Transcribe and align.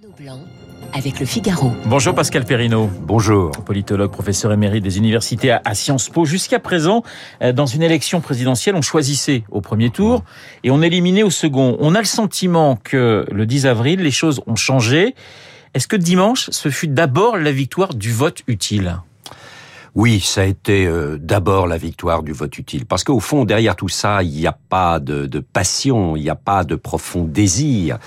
Renaud 0.00 0.14
Blanc 0.16 0.40
avec 0.92 1.18
le 1.18 1.26
Figaro. 1.26 1.72
Bonjour 1.86 2.14
Pascal 2.14 2.44
Perrineau. 2.44 2.88
Bonjour. 3.00 3.50
Politologue, 3.50 4.12
professeur 4.12 4.52
émérite 4.52 4.84
des 4.84 4.98
universités 4.98 5.50
à, 5.50 5.74
Sciences 5.74 6.08
Po. 6.08 6.24
Jusqu'à 6.24 6.60
présent, 6.60 7.02
euh, 7.42 7.52
dans 7.52 7.66
une 7.66 7.82
élection 7.82 8.20
présidentielle, 8.20 8.76
on 8.76 8.82
choisissait 8.82 9.44
au 9.50 9.60
premier 9.60 9.90
tour 9.90 10.22
et 10.62 10.70
on 10.70 10.82
éliminait 10.82 11.22
au 11.22 11.30
second. 11.30 11.76
On 11.80 11.94
a 11.94 11.98
le 11.98 12.04
sentiment 12.04 12.76
que 12.76 13.26
le 13.32 13.46
10 13.46 13.66
avril, 13.66 14.00
les 14.00 14.10
choses 14.10 14.40
ont 14.46 14.56
changé. 14.56 15.14
Est-ce 15.74 15.88
que 15.88 15.96
dimanche, 15.96 16.48
ce 16.50 16.68
fut 16.68 16.88
d'abord 16.88 17.36
la 17.36 17.50
victoire 17.50 17.94
du 17.94 18.12
vote 18.12 18.42
utile? 18.46 18.98
Oui, 19.98 20.20
ça 20.20 20.42
a 20.42 20.44
été 20.44 20.86
euh, 20.86 21.18
d'abord 21.20 21.66
la 21.66 21.76
victoire 21.76 22.22
du 22.22 22.30
vote 22.30 22.56
utile. 22.56 22.86
Parce 22.86 23.02
qu'au 23.02 23.18
fond, 23.18 23.44
derrière 23.44 23.74
tout 23.74 23.88
ça, 23.88 24.22
il 24.22 24.30
n'y 24.30 24.46
a 24.46 24.56
pas 24.68 25.00
de, 25.00 25.26
de 25.26 25.40
passion, 25.40 26.14
il 26.14 26.22
n'y 26.22 26.30
a 26.30 26.36
pas 26.36 26.62
de 26.62 26.76
profond 26.76 27.24
désir. 27.24 27.98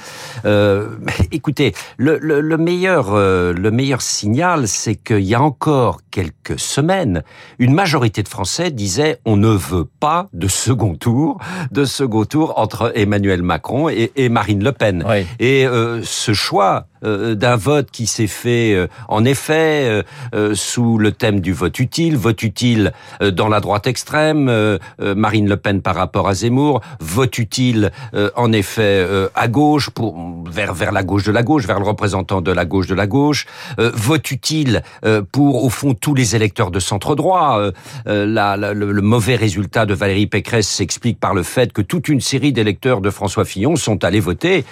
Euh, 0.45 0.95
écoutez, 1.33 1.73
le, 1.97 2.17
le, 2.17 2.39
le 2.39 2.57
meilleur, 2.57 3.09
euh, 3.11 3.51
le 3.51 3.71
meilleur 3.71 4.01
signal, 4.01 4.69
c'est 4.69 4.95
qu'il 4.95 5.19
y 5.25 5.35
a 5.35 5.41
encore 5.41 5.99
quelques 6.11 6.57
semaines, 6.57 7.23
une 7.59 7.73
majorité 7.73 8.23
de 8.23 8.29
Français 8.29 8.71
disait 8.71 9.19
on 9.25 9.35
ne 9.35 9.49
veut 9.49 9.87
pas 9.99 10.29
de 10.31 10.47
second 10.47 10.95
tour, 10.95 11.39
de 11.71 11.83
second 11.83 12.23
tour 12.23 12.53
entre 12.57 12.93
Emmanuel 12.95 13.41
Macron 13.43 13.89
et, 13.89 14.13
et 14.15 14.29
Marine 14.29 14.63
Le 14.63 14.71
Pen. 14.71 15.05
Et 15.39 15.65
euh, 15.67 16.01
ce 16.03 16.33
choix 16.33 16.87
euh, 17.03 17.33
d'un 17.33 17.55
vote 17.55 17.89
qui 17.91 18.05
s'est 18.05 18.27
fait 18.27 18.75
euh, 18.75 18.87
en 19.07 19.25
effet 19.25 20.03
euh, 20.33 20.53
sous 20.53 20.97
le 20.97 21.11
thème 21.11 21.39
du 21.39 21.51
vote 21.53 21.79
utile, 21.81 22.15
vote 22.15 22.41
utile 22.43 22.93
dans 23.19 23.47
la 23.47 23.59
droite 23.59 23.87
extrême, 23.87 24.49
Marine 24.99 25.49
Le 25.49 25.57
Pen 25.57 25.81
par 25.81 25.95
rapport 25.95 26.27
à 26.27 26.33
Zemmour, 26.33 26.81
vote 26.99 27.37
utile 27.37 27.91
en 28.35 28.51
effet 28.53 29.05
à 29.35 29.47
gauche 29.47 29.89
pour 29.89 30.15
vers 30.49 30.73
vers 30.73 30.91
la 30.91 31.03
gauche 31.03 31.23
de 31.23 31.31
la 31.31 31.43
gauche, 31.43 31.65
vers 31.65 31.79
le 31.79 31.85
représentant 31.85 32.41
de 32.41 32.51
la 32.51 32.65
gauche 32.65 32.87
de 32.87 32.95
la 32.95 33.07
gauche, 33.07 33.45
vote 33.77 34.31
utile 34.31 34.83
pour 35.31 35.63
au 35.65 35.69
fond 35.69 35.93
tous 35.93 36.13
les 36.13 36.35
électeurs 36.35 36.71
de 36.71 36.79
centre 36.79 37.15
droit. 37.15 37.71
La, 38.05 38.57
le, 38.57 38.73
le, 38.73 39.01
mauvais 39.01 39.35
résultat 39.35 39.85
de 39.85 39.93
Valérie 39.93 40.27
Pécresse 40.27 40.69
s'explique 40.69 41.19
par 41.19 41.33
le 41.33 41.43
fait 41.43 41.73
que 41.73 41.81
toute 41.81 42.07
une 42.07 42.21
série 42.21 42.53
d'électeurs 42.53 43.01
de 43.01 43.09
François 43.09 43.45
Fillon 43.45 43.75
sont 43.75 44.03
allés 44.03 44.19
voter 44.19 44.63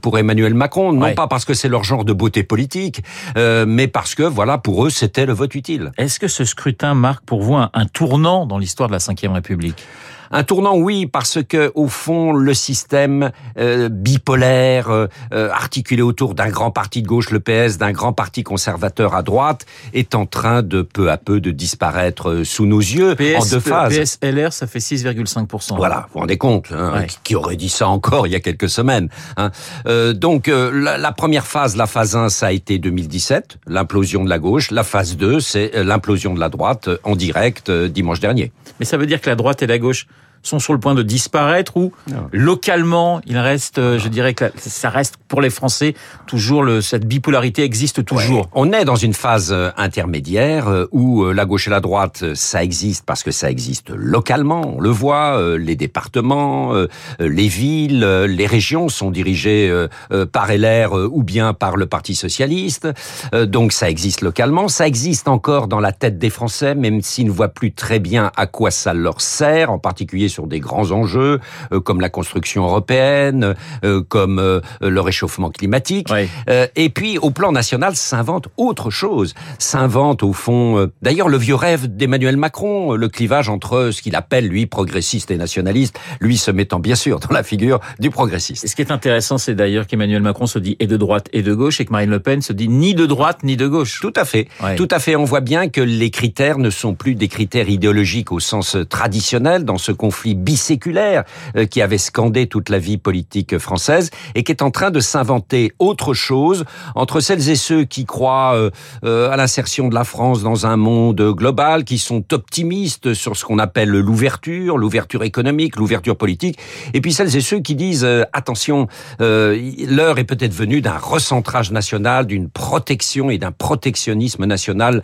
pour 0.00 0.18
Emmanuel 0.18 0.54
Macron, 0.54 0.92
non 0.92 1.14
pas 1.14 1.26
parce 1.26 1.44
que 1.44 1.54
c'est 1.54 1.68
leur 1.68 1.84
genre 1.84 2.04
de 2.04 2.12
beauté 2.12 2.42
politique, 2.42 3.02
euh, 3.36 3.64
mais 3.66 3.88
parce 3.88 4.14
que, 4.14 4.22
voilà, 4.22 4.58
pour 4.58 4.86
eux, 4.86 4.90
c'était 4.90 5.26
le 5.26 5.32
vote 5.32 5.54
utile. 5.54 5.92
Est-ce 5.98 6.18
que 6.18 6.28
ce 6.34 6.44
scrutin 6.44 6.94
marque 6.94 7.24
pour 7.24 7.42
vous 7.42 7.54
un, 7.54 7.86
tournant 7.92 8.44
dans 8.44 8.58
l'histoire 8.58 8.88
de 8.88 8.94
la 8.94 8.98
Ve 8.98 9.32
République? 9.32 9.86
Un 10.30 10.42
tournant, 10.44 10.76
oui, 10.76 11.06
parce 11.06 11.38
que 11.42 11.72
au 11.74 11.88
fond, 11.88 12.32
le 12.32 12.54
système 12.54 13.30
euh, 13.58 13.88
bipolaire, 13.88 14.90
euh, 14.90 15.08
articulé 15.50 16.02
autour 16.02 16.34
d'un 16.34 16.48
grand 16.48 16.70
parti 16.70 17.02
de 17.02 17.06
gauche, 17.06 17.30
le 17.30 17.40
PS, 17.40 17.78
d'un 17.78 17.92
grand 17.92 18.12
parti 18.12 18.42
conservateur 18.42 19.14
à 19.14 19.22
droite, 19.22 19.66
est 19.92 20.14
en 20.14 20.26
train 20.26 20.62
de 20.62 20.82
peu 20.82 21.10
à 21.10 21.16
peu 21.16 21.40
de 21.40 21.50
disparaître 21.50 22.42
sous 22.44 22.66
nos 22.66 22.80
yeux 22.80 23.14
PS, 23.14 23.42
en 23.42 23.50
deux 23.50 23.60
phases. 23.60 23.96
PSLR, 23.96 24.52
ça 24.52 24.66
fait 24.66 24.78
6,5%. 24.78 25.76
Voilà, 25.76 26.06
vous 26.08 26.14
vous 26.14 26.20
rendez 26.20 26.38
compte 26.38 26.68
hein, 26.72 26.92
ouais. 26.94 27.06
Qui 27.22 27.34
aurait 27.34 27.56
dit 27.56 27.68
ça 27.68 27.88
encore 27.88 28.26
il 28.26 28.32
y 28.32 28.36
a 28.36 28.40
quelques 28.40 28.68
semaines 28.68 29.08
hein. 29.36 29.50
euh, 29.86 30.12
Donc, 30.12 30.46
la, 30.48 30.98
la, 30.98 31.12
première 31.12 31.46
phase, 31.46 31.76
la 31.76 31.86
phase 31.86 32.16
1, 32.16 32.28
ça 32.28 32.46
a 32.46 32.52
été 32.52 32.78
2017, 32.78 33.58
l'implosion 33.66 34.24
de 34.24 34.28
la 34.28 34.38
gauche. 34.38 34.70
La 34.70 34.84
phase 34.84 35.16
2, 35.16 35.40
c'est 35.40 35.84
l'implosion 35.84 36.34
de 36.34 36.40
la 36.40 36.48
droite 36.48 36.88
en 37.04 37.16
direct 37.16 37.70
dimanche 37.70 38.20
dernier. 38.20 38.52
Mais 38.80 38.86
ça 38.86 38.96
veut 38.96 39.06
dire 39.06 39.20
que 39.20 39.30
la 39.30 39.36
droite 39.36 39.62
et 39.62 39.66
la 39.66 39.78
gauche 39.78 40.06
sont 40.44 40.58
sur 40.58 40.72
le 40.72 40.80
point 40.80 40.94
de 40.94 41.02
disparaître 41.02 41.76
ou 41.76 41.92
non. 42.08 42.28
localement, 42.32 43.20
il 43.26 43.38
reste, 43.38 43.78
non. 43.78 43.98
je 43.98 44.08
dirais 44.08 44.34
que 44.34 44.44
ça 44.56 44.90
reste 44.90 45.16
pour 45.28 45.40
les 45.40 45.50
Français 45.50 45.94
toujours 46.26 46.62
le, 46.62 46.80
cette 46.80 47.06
bipolarité 47.06 47.64
existe 47.64 48.04
toujours. 48.04 48.42
Ouais. 48.42 48.50
On 48.54 48.72
est 48.72 48.84
dans 48.84 48.96
une 48.96 49.14
phase 49.14 49.54
intermédiaire 49.76 50.86
où 50.92 51.24
la 51.24 51.44
gauche 51.44 51.66
et 51.66 51.70
la 51.70 51.80
droite, 51.80 52.34
ça 52.34 52.62
existe 52.62 53.04
parce 53.04 53.22
que 53.22 53.30
ça 53.30 53.50
existe 53.50 53.90
localement. 53.90 54.74
On 54.76 54.80
le 54.80 54.90
voit, 54.90 55.56
les 55.58 55.76
départements, 55.76 56.72
les 57.18 57.48
villes, 57.48 58.04
les 58.28 58.46
régions 58.46 58.88
sont 58.88 59.10
dirigées 59.10 59.86
par 60.32 60.48
LR 60.52 60.92
ou 60.92 61.22
bien 61.22 61.54
par 61.54 61.76
le 61.76 61.86
Parti 61.86 62.14
socialiste. 62.14 62.88
Donc 63.32 63.72
ça 63.72 63.90
existe 63.90 64.20
localement. 64.20 64.68
Ça 64.68 64.86
existe 64.86 65.28
encore 65.28 65.68
dans 65.68 65.80
la 65.80 65.92
tête 65.92 66.18
des 66.18 66.30
Français, 66.30 66.74
même 66.74 67.00
s'ils 67.02 67.26
ne 67.26 67.30
voient 67.30 67.48
plus 67.48 67.72
très 67.72 67.98
bien 67.98 68.30
à 68.36 68.46
quoi 68.46 68.70
ça 68.70 68.94
leur 68.94 69.20
sert, 69.20 69.70
en 69.70 69.78
particulier 69.78 70.28
sur 70.34 70.46
des 70.46 70.60
grands 70.60 70.90
enjeux 70.90 71.40
euh, 71.72 71.80
comme 71.80 72.00
la 72.00 72.10
construction 72.10 72.64
européenne, 72.64 73.54
euh, 73.84 74.02
comme 74.02 74.38
euh, 74.38 74.60
le 74.80 75.00
réchauffement 75.00 75.50
climatique. 75.50 76.08
Oui. 76.10 76.28
et 76.76 76.88
puis 76.88 77.18
au 77.18 77.30
plan 77.30 77.52
national 77.52 77.94
s'invente 77.94 78.48
autre 78.56 78.90
chose. 78.90 79.34
S'invente 79.58 80.22
au 80.22 80.32
fond, 80.32 80.90
d'ailleurs 81.02 81.28
le 81.28 81.36
vieux 81.36 81.54
rêve 81.54 81.86
d'Emmanuel 81.86 82.36
Macron, 82.36 82.94
le 82.94 83.08
clivage 83.08 83.48
entre 83.48 83.90
ce 83.92 84.02
qu'il 84.02 84.16
appelle 84.16 84.48
lui 84.48 84.66
progressiste 84.66 85.30
et 85.30 85.36
nationaliste, 85.36 85.98
lui 86.20 86.36
se 86.36 86.50
mettant 86.50 86.80
bien 86.80 86.94
sûr 86.94 87.20
dans 87.20 87.32
la 87.32 87.42
figure 87.42 87.80
du 88.00 88.10
progressiste. 88.10 88.64
Et 88.64 88.68
ce 88.68 88.74
qui 88.74 88.82
est 88.82 88.90
intéressant, 88.90 89.38
c'est 89.38 89.54
d'ailleurs 89.54 89.86
qu'Emmanuel 89.86 90.22
Macron 90.22 90.46
se 90.46 90.58
dit 90.58 90.76
et 90.80 90.86
de 90.86 90.96
droite 90.96 91.28
et 91.32 91.42
de 91.42 91.54
gauche, 91.54 91.80
et 91.80 91.84
que 91.84 91.92
Marine 91.92 92.10
Le 92.10 92.20
Pen 92.20 92.42
se 92.42 92.52
dit 92.52 92.68
ni 92.68 92.94
de 92.94 93.06
droite 93.06 93.44
ni 93.44 93.56
de 93.56 93.68
gauche. 93.68 94.00
Tout 94.00 94.12
à 94.16 94.24
fait. 94.24 94.48
Tout 94.76 94.88
à 94.90 94.98
fait. 94.98 95.16
On 95.16 95.24
voit 95.24 95.40
bien 95.40 95.68
que 95.68 95.80
les 95.80 96.10
critères 96.10 96.58
ne 96.58 96.70
sont 96.70 96.94
plus 96.94 97.14
des 97.14 97.28
critères 97.28 97.68
idéologiques 97.68 98.32
au 98.32 98.40
sens 98.40 98.76
traditionnel 98.88 99.64
dans 99.64 99.78
ce 99.78 99.92
conflit 99.92 100.23
biséculaire 100.32 101.24
euh, 101.56 101.66
qui 101.66 101.82
avait 101.82 101.98
scandé 101.98 102.46
toute 102.46 102.70
la 102.70 102.78
vie 102.78 102.96
politique 102.96 103.58
française 103.58 104.08
et 104.34 104.42
qui 104.44 104.52
est 104.52 104.62
en 104.62 104.70
train 104.70 104.90
de 104.90 105.00
s'inventer 105.00 105.72
autre 105.78 106.14
chose 106.14 106.64
entre 106.94 107.20
celles 107.20 107.50
et 107.50 107.56
ceux 107.56 107.84
qui 107.84 108.06
croient 108.06 108.54
euh, 108.54 108.70
euh, 109.04 109.30
à 109.30 109.36
l'insertion 109.36 109.88
de 109.88 109.94
la 109.94 110.04
France 110.04 110.42
dans 110.42 110.64
un 110.64 110.76
monde 110.76 111.20
global, 111.32 111.84
qui 111.84 111.98
sont 111.98 112.24
optimistes 112.32 113.12
sur 113.12 113.36
ce 113.36 113.44
qu'on 113.44 113.58
appelle 113.58 113.90
l'ouverture, 113.90 114.78
l'ouverture 114.78 115.24
économique, 115.24 115.76
l'ouverture 115.76 116.16
politique, 116.16 116.58
et 116.94 117.02
puis 117.02 117.12
celles 117.12 117.36
et 117.36 117.40
ceux 117.40 117.60
qui 117.60 117.74
disent 117.74 118.06
attention, 118.32 118.86
l'heure 119.18 120.18
est 120.18 120.24
peut-être 120.24 120.54
venue 120.54 120.80
d'un 120.80 120.96
recentrage 120.96 121.72
national, 121.72 122.26
d'une 122.26 122.48
protection 122.48 123.30
et 123.30 123.38
d'un 123.38 123.52
protectionnisme 123.52 124.44
national 124.44 125.02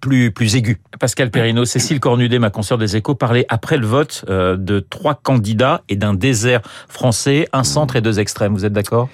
plus 0.00 0.32
plus 0.32 0.56
aigu. 0.56 0.80
Pascal 0.98 1.30
Perrineau, 1.30 1.64
Cécile 1.64 2.00
Cornudet, 2.00 2.38
ma 2.38 2.50
consoeur 2.50 2.78
des 2.78 2.96
Échos, 2.96 3.14
parlait 3.14 3.46
après 3.48 3.76
le 3.76 3.86
vote 3.86 4.24
de 4.64 4.80
trois 4.80 5.14
candidats 5.14 5.82
et 5.88 5.96
d'un 5.96 6.14
désert 6.14 6.62
français, 6.88 7.48
un 7.52 7.64
centre 7.64 7.96
et 7.96 8.00
deux 8.00 8.18
extrêmes. 8.18 8.54
Vous 8.54 8.64
êtes 8.64 8.72
d'accord? 8.72 9.08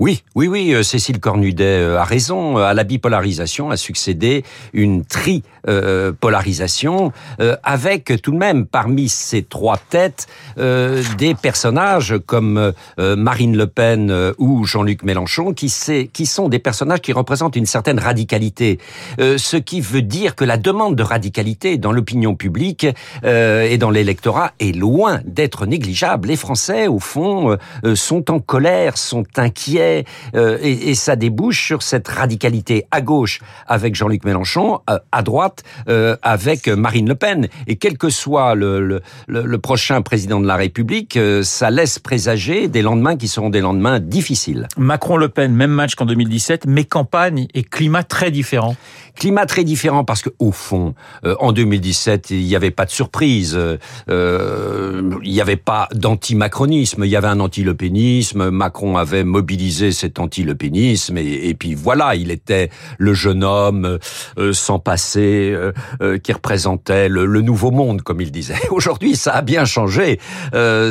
Oui, 0.00 0.24
oui, 0.34 0.48
oui, 0.48 0.72
euh, 0.72 0.82
Cécile 0.82 1.20
Cornudet 1.20 1.84
a 1.84 2.04
raison. 2.04 2.56
À 2.56 2.72
la 2.72 2.84
bipolarisation 2.84 3.70
a 3.70 3.76
succédé 3.76 4.44
une 4.72 5.04
tripolarisation 5.04 7.12
euh, 7.38 7.54
avec 7.62 8.14
tout 8.22 8.32
de 8.32 8.38
même 8.38 8.64
parmi 8.64 9.10
ces 9.10 9.42
trois 9.42 9.76
têtes 9.76 10.26
euh, 10.56 11.02
des 11.18 11.34
personnages 11.34 12.14
comme 12.24 12.72
euh, 12.98 13.16
Marine 13.16 13.56
Le 13.56 13.66
Pen 13.66 14.10
euh, 14.10 14.32
ou 14.38 14.64
Jean-Luc 14.64 15.02
Mélenchon 15.02 15.52
qui, 15.52 15.68
sont 15.68 16.48
des 16.48 16.58
personnages 16.58 17.00
qui 17.00 17.12
représentent 17.12 17.56
une 17.56 17.66
certaine 17.66 17.98
radicalité. 17.98 18.78
Euh, 19.20 19.36
ce 19.36 19.58
qui 19.58 19.82
veut 19.82 20.00
dire 20.00 20.34
que 20.34 20.46
la 20.46 20.56
demande 20.56 20.96
de 20.96 21.02
radicalité 21.02 21.76
dans 21.76 21.92
l'opinion 21.92 22.34
publique 22.34 22.86
et 23.22 23.78
dans 23.78 23.90
l'électorat 23.90 24.52
est 24.60 24.74
loin 24.74 25.20
d'être 25.24 25.66
négligeable. 25.66 26.28
Les 26.28 26.36
Français, 26.36 26.88
au 26.88 26.98
fond, 26.98 27.58
sont 27.94 28.30
en 28.30 28.40
colère, 28.40 28.96
sont 28.96 29.24
inquiets 29.36 29.89
euh, 30.34 30.58
et, 30.60 30.94
ça 30.94 31.16
débouche 31.16 31.64
sur 31.64 31.82
cette 31.82 32.08
radicalité 32.08 32.84
à 32.90 33.00
gauche 33.00 33.40
avec 33.66 33.94
Jean-Luc 33.94 34.24
Mélenchon, 34.24 34.80
euh, 34.88 34.98
à 35.12 35.22
droite 35.22 35.62
euh, 35.88 36.16
avec 36.22 36.68
Marine 36.68 37.08
Le 37.08 37.14
Pen. 37.14 37.48
Et 37.66 37.76
quel 37.76 37.96
que 37.96 38.10
soit 38.10 38.54
le, 38.54 39.00
le, 39.26 39.58
prochain 39.58 40.02
président 40.02 40.40
de 40.40 40.46
la 40.46 40.56
République, 40.56 41.18
ça 41.42 41.70
laisse 41.70 41.98
présager 41.98 42.68
des 42.68 42.82
lendemains 42.82 43.16
qui 43.16 43.28
seront 43.28 43.50
des 43.50 43.60
lendemains 43.60 44.00
difficiles. 44.00 44.68
Macron-Le 44.76 45.28
Pen, 45.28 45.54
même 45.54 45.70
match 45.70 45.94
qu'en 45.94 46.06
2017, 46.06 46.66
mais 46.66 46.84
campagne 46.84 47.46
et 47.54 47.62
climat 47.62 48.04
très 48.04 48.30
différents. 48.30 48.76
Climat 49.20 49.44
très 49.44 49.64
différent 49.64 50.02
parce 50.02 50.22
que 50.22 50.30
au 50.38 50.50
fond, 50.50 50.94
euh, 51.26 51.34
en 51.40 51.52
2017, 51.52 52.30
il 52.30 52.42
n'y 52.42 52.56
avait 52.56 52.70
pas 52.70 52.86
de 52.86 52.90
surprise, 52.90 53.54
euh, 53.54 55.10
il 55.22 55.30
n'y 55.30 55.42
avait 55.42 55.56
pas 55.56 55.90
d'anti-macronisme, 55.94 57.04
il 57.04 57.10
y 57.10 57.16
avait 57.16 57.28
un 57.28 57.38
anti-lepénisme. 57.38 58.48
Macron 58.48 58.96
avait 58.96 59.22
mobilisé 59.22 59.92
cet 59.92 60.20
anti-lepénisme 60.20 61.18
et, 61.18 61.50
et, 61.50 61.54
puis 61.54 61.74
voilà, 61.74 62.14
il 62.14 62.30
était 62.30 62.70
le 62.96 63.12
jeune 63.12 63.44
homme 63.44 63.98
euh, 64.38 64.52
sans 64.54 64.78
passé 64.78 65.52
euh, 65.54 65.72
euh, 66.00 66.16
qui 66.16 66.32
représentait 66.32 67.10
le, 67.10 67.26
le, 67.26 67.42
nouveau 67.42 67.70
monde, 67.70 68.00
comme 68.00 68.22
il 68.22 68.32
disait. 68.32 68.54
Aujourd'hui, 68.70 69.16
ça 69.16 69.32
a 69.32 69.42
bien 69.42 69.66
changé. 69.66 70.18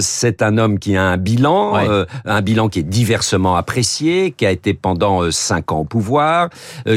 C'est 0.01 0.43
un 0.43 0.59
homme 0.59 0.77
qui 0.77 0.95
a 0.95 1.03
un 1.03 1.17
bilan, 1.17 1.73
ouais. 1.73 2.05
un 2.25 2.41
bilan 2.41 2.69
qui 2.69 2.79
est 2.79 2.83
diversement 2.83 3.55
apprécié, 3.55 4.31
qui 4.37 4.45
a 4.45 4.51
été 4.51 4.75
pendant 4.75 5.31
cinq 5.31 5.71
ans 5.71 5.79
au 5.79 5.85
pouvoir, 5.85 6.49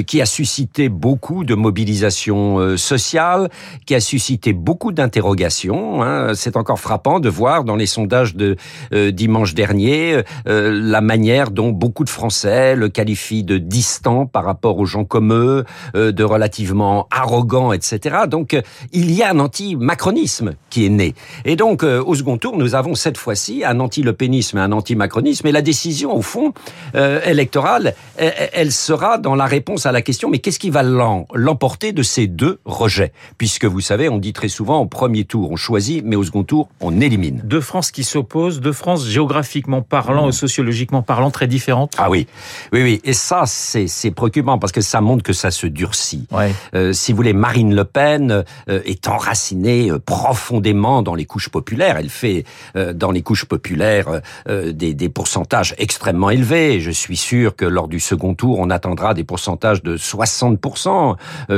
qui 0.06 0.20
a 0.20 0.26
suscité 0.26 0.90
beaucoup 0.90 1.21
de 1.44 1.54
mobilisation 1.54 2.76
sociale, 2.76 3.48
qui 3.86 3.94
a 3.94 4.00
suscité 4.00 4.52
beaucoup 4.52 4.92
d'interrogations. 4.92 6.02
Hein. 6.02 6.34
C'est 6.34 6.56
encore 6.56 6.80
frappant 6.80 7.20
de 7.20 7.28
voir 7.28 7.64
dans 7.64 7.76
les 7.76 7.86
sondages 7.86 8.34
de 8.34 8.56
dimanche 9.10 9.54
dernier 9.54 10.22
la 10.46 11.00
manière 11.00 11.50
dont 11.50 11.70
beaucoup 11.70 12.04
de 12.04 12.10
Français 12.10 12.74
le 12.74 12.88
qualifient 12.88 13.44
de 13.44 13.58
distant 13.58 14.26
par 14.26 14.44
rapport 14.44 14.78
aux 14.78 14.84
gens 14.84 15.04
comme 15.04 15.32
eux, 15.32 15.64
euh, 15.94 16.12
de 16.12 16.24
relativement 16.24 17.06
arrogant, 17.10 17.72
etc. 17.72 18.16
Donc 18.28 18.54
euh, 18.54 18.62
il 18.92 19.10
y 19.12 19.22
a 19.22 19.30
un 19.30 19.38
anti-macronisme 19.38 20.54
qui 20.70 20.86
est 20.86 20.90
né. 20.90 21.14
Et 21.44 21.56
donc 21.56 21.82
euh, 21.82 22.02
au 22.04 22.14
second 22.14 22.38
tour, 22.38 22.56
nous 22.56 22.74
avons 22.74 22.94
cette 22.94 23.18
fois-ci 23.18 23.64
un 23.64 23.80
anti-lepénisme 23.80 24.58
et 24.58 24.60
un 24.60 24.72
anti-macronisme. 24.72 25.46
Et 25.46 25.52
la 25.52 25.62
décision, 25.62 26.14
au 26.14 26.22
fond, 26.22 26.52
électorale, 26.94 27.94
elle, 28.16 28.72
sera 28.72 29.18
dans 29.18 29.34
la 29.34 29.46
réponse 29.46 29.86
à 29.86 29.92
la 29.92 30.02
question, 30.02 30.28
mais 30.30 30.38
qu'est-ce 30.38 30.58
qui 30.58 30.70
va 30.70 30.82
l'emporter 31.34 31.92
de 31.92 32.02
ces 32.02 32.26
deux 32.26 32.60
rejets 32.64 33.12
Puisque 33.38 33.64
vous 33.64 33.80
savez, 33.80 34.08
on 34.08 34.18
dit 34.18 34.32
très 34.32 34.48
souvent, 34.48 34.80
au 34.80 34.86
premier 34.86 35.24
tour, 35.24 35.50
on 35.50 35.56
choisit, 35.56 36.04
mais 36.04 36.16
au 36.16 36.24
second 36.24 36.44
tour, 36.44 36.68
on 36.80 37.00
élimine. 37.00 37.40
Deux 37.44 37.60
France 37.60 37.90
qui 37.90 38.04
s'opposent, 38.04 38.60
deux 38.60 38.72
France 38.72 39.06
géographiquement 39.06 39.82
parlant 39.82 40.28
et 40.28 40.32
sociologiquement 40.32 41.02
parlant 41.02 41.30
très 41.30 41.46
différentes. 41.46 41.94
Ah 41.98 42.10
oui, 42.10 42.26
oui, 42.72 42.82
oui. 42.82 43.00
Et 43.04 43.12
ça, 43.12 43.44
c'est 43.46 44.10
préoccupant 44.10 44.58
parce 44.58 44.72
que 44.72 44.80
ça 44.80 45.00
montre 45.00 45.22
que 45.22 45.32
ça 45.32 45.50
se 45.50 45.66
durcit. 45.66 46.26
Euh, 46.74 46.92
si 46.92 47.12
vous 47.12 47.16
voulez, 47.16 47.32
Marine 47.32 47.74
Le 47.74 47.84
Pen 47.84 48.44
euh, 48.68 48.80
est 48.84 49.08
enracinée 49.08 49.90
euh, 49.90 49.98
profondément 49.98 51.02
dans 51.02 51.14
les 51.14 51.24
couches 51.24 51.48
populaires. 51.48 51.96
Elle 51.98 52.10
fait 52.10 52.44
dans 52.74 53.10
les 53.10 53.22
couches 53.22 53.44
populaires 53.44 54.20
des, 54.48 54.94
des 54.94 55.08
pourcentages 55.08 55.74
extrêmement 55.78 56.30
élevés. 56.30 56.80
Je 56.80 56.90
suis 56.90 57.16
sûr 57.16 57.56
que 57.56 57.64
lors 57.64 57.88
du 57.88 58.00
second 58.00 58.34
tour, 58.34 58.58
on 58.58 58.70
attendra 58.70 59.14
des 59.14 59.24
pourcentages 59.24 59.82
de 59.82 59.96
60% 59.96 60.91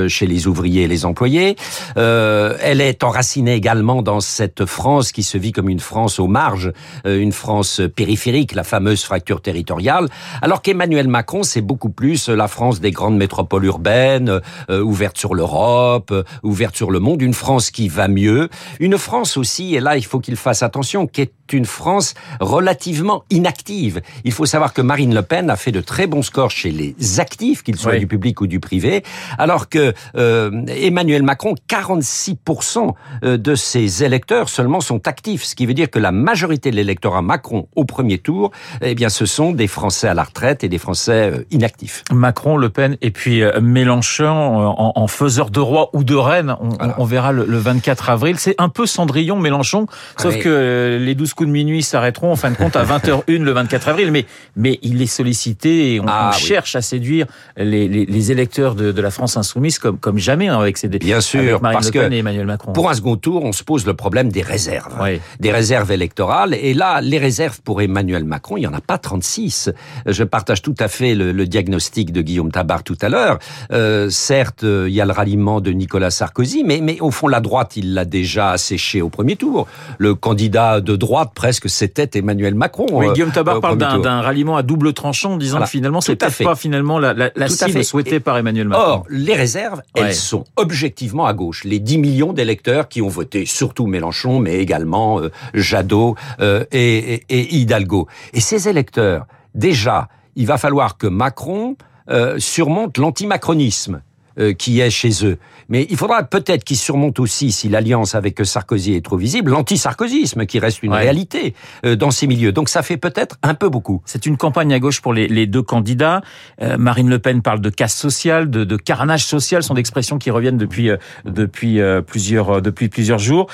chez 0.08 0.26
les 0.26 0.46
ouvriers 0.46 0.82
et 0.82 0.88
les 0.88 1.04
employés. 1.04 1.56
elle 1.96 2.80
est 2.80 3.04
enracinée 3.04 3.54
également 3.54 4.02
dans 4.02 4.20
cette 4.20 4.64
France 4.64 5.12
qui 5.12 5.22
se 5.22 5.38
vit 5.38 5.52
comme 5.52 5.68
une 5.68 5.80
France 5.80 6.18
aux 6.18 6.26
marges, 6.26 6.72
une 7.04 7.32
France 7.32 7.80
périphérique, 7.94 8.54
la 8.54 8.64
fameuse 8.64 9.04
fracture 9.04 9.40
territoriale, 9.40 10.08
alors 10.42 10.62
qu'Emmanuel 10.62 11.08
Macron, 11.08 11.42
c'est 11.42 11.60
beaucoup 11.60 11.90
plus 11.90 12.28
la 12.28 12.48
France 12.48 12.80
des 12.80 12.90
grandes 12.90 13.16
métropoles 13.16 13.64
urbaines, 13.64 14.40
euh, 14.70 14.80
ouverte 14.80 15.18
sur 15.18 15.34
l'Europe, 15.34 16.10
euh, 16.10 16.22
ouverte 16.42 16.76
sur 16.76 16.90
le 16.90 17.00
monde, 17.00 17.22
une 17.22 17.34
France 17.34 17.70
qui 17.70 17.88
va 17.88 18.08
mieux, 18.08 18.48
une 18.80 18.98
France 18.98 19.36
aussi, 19.36 19.74
et 19.74 19.80
là 19.80 19.96
il 19.96 20.04
faut 20.04 20.20
qu'il 20.20 20.36
fasse 20.36 20.62
attention, 20.62 21.06
qui 21.06 21.22
est 21.22 21.32
une 21.52 21.64
France 21.64 22.14
relativement 22.40 23.24
inactive. 23.30 24.00
Il 24.24 24.32
faut 24.32 24.46
savoir 24.46 24.72
que 24.72 24.82
Marine 24.82 25.14
Le 25.14 25.22
Pen 25.22 25.50
a 25.50 25.56
fait 25.56 25.72
de 25.72 25.80
très 25.80 26.06
bons 26.06 26.22
scores 26.22 26.50
chez 26.50 26.70
les 26.70 27.20
actifs, 27.20 27.62
qu'ils 27.62 27.76
soient 27.76 27.96
du 27.96 28.06
public 28.06 28.40
ou 28.40 28.46
du 28.46 28.60
privé, 28.60 29.02
alors 29.38 29.68
que 29.68 29.92
euh, 30.16 30.64
Emmanuel 30.68 31.22
Macron, 31.22 31.54
46% 31.68 32.94
de 33.22 33.54
ses 33.54 34.04
électeurs 34.04 34.48
seulement 34.48 34.80
sont 34.80 35.06
actifs, 35.06 35.44
ce 35.44 35.54
qui 35.54 35.66
veut 35.66 35.74
dire 35.74 35.90
que 35.90 35.98
la 35.98 36.12
majorité 36.12 36.70
de 36.70 36.76
l'électorat 36.76 37.22
Macron 37.22 37.68
au 37.76 37.84
premier 37.84 38.18
tour, 38.18 38.50
eh 38.80 38.94
bien, 38.94 39.08
ce 39.08 39.26
sont 39.26 39.52
des 39.52 39.66
Français 39.66 40.08
à 40.08 40.14
la 40.14 40.24
retraite 40.24 40.64
et 40.64 40.68
des 40.68 40.78
Français 40.78 41.46
inactifs. 41.50 42.04
Macron, 42.12 42.56
Le 42.56 42.70
Pen 42.70 42.96
et 43.02 43.10
puis 43.10 43.42
Mélenchon 43.60 44.26
en, 44.26 44.92
en, 44.94 45.06
faiseur 45.06 45.50
de 45.50 45.60
roi 45.60 45.90
ou 45.92 46.04
de 46.04 46.14
reine. 46.14 46.56
On, 46.60 46.70
on 46.98 47.04
verra 47.04 47.32
le, 47.32 47.44
le, 47.44 47.58
24 47.58 48.10
avril. 48.10 48.38
C'est 48.38 48.54
un 48.58 48.68
peu 48.68 48.86
Cendrillon, 48.86 49.38
Mélenchon, 49.38 49.86
sauf 50.16 50.38
que 50.38 50.98
les 51.00 51.14
12 51.14 51.33
coups 51.34 51.48
de 51.48 51.52
minuit 51.52 51.82
s'arrêteront 51.82 52.32
en 52.32 52.36
fin 52.36 52.50
de 52.50 52.56
compte 52.56 52.76
à 52.76 52.84
20h01 52.84 53.42
le 53.42 53.52
24 53.52 53.88
avril. 53.88 54.10
Mais, 54.12 54.26
mais 54.56 54.78
il 54.82 55.00
est 55.02 55.06
sollicité 55.06 55.94
et 55.94 56.00
on, 56.00 56.06
ah 56.08 56.32
cherche 56.32 56.76
à 56.76 56.82
séduire 56.82 57.26
les, 57.56 57.88
les, 57.88 58.06
les 58.06 58.32
électeurs 58.32 58.74
de, 58.74 58.92
de, 58.92 59.02
la 59.02 59.10
France 59.10 59.36
insoumise 59.36 59.78
comme, 59.78 59.98
comme 59.98 60.18
jamais 60.18 60.48
hein, 60.48 60.58
avec 60.58 60.78
ces 60.78 60.88
Bien 60.88 61.20
sûr, 61.20 61.60
Marine 61.60 61.78
parce 61.78 61.92
Le 61.92 62.00
Pen 62.00 62.12
et 62.12 62.18
Emmanuel 62.18 62.46
Macron. 62.46 62.72
Pour 62.72 62.90
un 62.90 62.94
second 62.94 63.16
tour, 63.16 63.44
on 63.44 63.52
se 63.52 63.64
pose 63.64 63.86
le 63.86 63.94
problème 63.94 64.30
des 64.30 64.42
réserves, 64.42 64.94
des 65.40 65.52
réserves 65.52 65.90
électorales. 65.90 66.54
Et 66.54 66.74
là, 66.74 67.00
les 67.00 67.18
réserves 67.18 67.60
pour 67.62 67.82
Emmanuel 67.82 68.24
Macron, 68.24 68.56
il 68.56 68.62
y 68.62 68.66
en 68.66 68.74
a 68.74 68.80
pas 68.80 68.98
36. 68.98 69.70
Je 70.06 70.24
partage 70.24 70.62
tout 70.62 70.74
à 70.78 70.88
fait 70.88 71.14
le, 71.14 71.32
le 71.32 71.46
diagnostic 71.46 72.12
de 72.12 72.22
Guillaume 72.22 72.52
Tabar 72.52 72.82
tout 72.82 72.98
à 73.00 73.08
l'heure. 73.08 73.38
Euh, 73.72 74.08
certes, 74.10 74.64
euh, 74.64 74.86
il 74.88 74.94
y 74.94 75.00
a 75.00 75.04
le 75.04 75.12
ralliement 75.12 75.60
de 75.60 75.70
Nicolas 75.70 76.10
Sarkozy, 76.10 76.64
mais, 76.64 76.80
mais 76.80 77.00
au 77.00 77.10
fond, 77.10 77.28
la 77.28 77.40
droite, 77.40 77.76
il 77.76 77.94
l'a 77.94 78.04
déjà 78.04 78.50
asséché 78.50 79.02
au 79.02 79.08
premier 79.08 79.36
tour. 79.36 79.66
Le 79.98 80.14
candidat 80.14 80.80
de 80.80 80.96
droite, 80.96 81.23
presque, 81.26 81.68
c'était 81.68 82.18
Emmanuel 82.18 82.54
Macron. 82.54 82.86
Oui, 82.90 83.06
Guillaume 83.12 83.30
euh, 83.30 83.32
Tabar 83.32 83.60
parle 83.60 83.78
d'un 83.78 84.20
ralliement 84.20 84.56
à 84.56 84.62
double 84.62 84.92
tranchant, 84.92 85.32
en 85.32 85.36
disant 85.36 85.60
que 85.60 85.66
finalement, 85.66 86.00
c'est 86.00 86.16
peut-être 86.16 86.44
pas 86.44 86.54
finalement 86.54 86.98
la, 86.98 87.14
la, 87.14 87.30
la 87.34 87.48
cible 87.48 87.84
souhaitée 87.84 88.20
par 88.20 88.36
Emmanuel 88.36 88.68
Macron. 88.68 88.84
Or, 88.84 89.06
les 89.08 89.34
réserves, 89.34 89.82
elles 89.94 90.14
sont 90.14 90.44
objectivement 90.56 91.26
à 91.26 91.32
gauche. 91.32 91.64
Les 91.64 91.78
10 91.78 91.98
millions 91.98 92.32
d'électeurs 92.32 92.88
qui 92.88 93.02
ont 93.02 93.08
voté, 93.08 93.46
surtout 93.46 93.86
Mélenchon, 93.86 94.38
mais 94.38 94.58
également 94.58 95.20
euh, 95.20 95.30
Jadot 95.54 96.16
et, 96.40 96.64
et, 96.72 97.24
et 97.28 97.54
Hidalgo. 97.54 98.08
Et 98.32 98.40
ces 98.40 98.68
électeurs, 98.68 99.26
déjà, 99.54 100.08
il 100.36 100.46
va 100.46 100.58
falloir 100.58 100.98
que 100.98 101.06
Macron 101.06 101.76
euh, 102.10 102.38
surmonte 102.38 102.98
l'antimacronisme. 102.98 104.02
Euh, 104.36 104.52
qui 104.52 104.80
est 104.80 104.90
chez 104.90 105.24
eux. 105.24 105.38
Mais 105.68 105.86
il 105.90 105.96
faudra 105.96 106.24
peut-être 106.24 106.64
qu'ils 106.64 106.76
surmontent 106.76 107.22
aussi, 107.22 107.52
si 107.52 107.68
l'alliance 107.68 108.16
avec 108.16 108.44
Sarkozy 108.44 108.94
est 108.94 109.04
trop 109.04 109.16
visible, 109.16 109.52
l'antisarkozisme 109.52 110.44
qui 110.44 110.58
reste 110.58 110.82
une 110.82 110.92
réalité 110.92 111.54
euh, 111.86 111.94
dans 111.94 112.10
ces 112.10 112.26
milieux. 112.26 112.50
Donc 112.50 112.68
ça 112.68 112.82
fait 112.82 112.96
peut-être 112.96 113.36
un 113.44 113.54
peu 113.54 113.68
beaucoup. 113.68 114.02
C'est 114.06 114.26
une 114.26 114.36
campagne 114.36 114.74
à 114.74 114.80
gauche 114.80 115.00
pour 115.00 115.14
les, 115.14 115.28
les 115.28 115.46
deux 115.46 115.62
candidats. 115.62 116.20
Euh, 116.60 116.76
Marine 116.78 117.08
Le 117.08 117.20
Pen 117.20 117.42
parle 117.42 117.60
de 117.60 117.70
casse 117.70 117.94
sociale, 117.94 118.50
de, 118.50 118.64
de 118.64 118.76
carnage 118.76 119.24
social, 119.24 119.62
sont 119.62 119.74
d'expressions 119.74 120.18
qui 120.18 120.32
reviennent 120.32 120.58
depuis 120.58 120.90
depuis 121.24 121.78
plusieurs 122.04 122.60
depuis 122.60 122.88
plusieurs 122.88 123.20
jours. 123.20 123.46